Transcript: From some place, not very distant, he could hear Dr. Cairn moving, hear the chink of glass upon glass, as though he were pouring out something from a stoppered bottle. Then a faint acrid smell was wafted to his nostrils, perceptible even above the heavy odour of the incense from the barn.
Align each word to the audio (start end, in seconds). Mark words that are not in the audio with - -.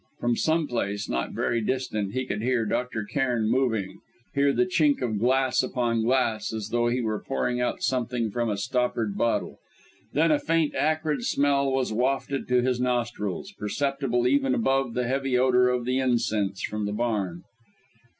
From 0.19 0.35
some 0.35 0.65
place, 0.67 1.07
not 1.07 1.29
very 1.31 1.61
distant, 1.63 2.13
he 2.13 2.25
could 2.25 2.41
hear 2.41 2.65
Dr. 2.65 3.03
Cairn 3.03 3.47
moving, 3.47 3.99
hear 4.33 4.51
the 4.51 4.65
chink 4.65 4.99
of 4.99 5.19
glass 5.19 5.61
upon 5.61 6.01
glass, 6.01 6.51
as 6.51 6.69
though 6.69 6.87
he 6.87 7.01
were 7.01 7.23
pouring 7.23 7.61
out 7.61 7.83
something 7.83 8.31
from 8.31 8.49
a 8.49 8.57
stoppered 8.57 9.15
bottle. 9.15 9.59
Then 10.13 10.31
a 10.31 10.39
faint 10.39 10.73
acrid 10.73 11.23
smell 11.23 11.71
was 11.71 11.93
wafted 11.93 12.47
to 12.47 12.63
his 12.63 12.79
nostrils, 12.81 13.51
perceptible 13.59 14.25
even 14.27 14.55
above 14.55 14.95
the 14.95 15.07
heavy 15.07 15.37
odour 15.37 15.67
of 15.69 15.85
the 15.85 15.99
incense 15.99 16.63
from 16.63 16.87
the 16.87 16.93
barn. 16.93 17.43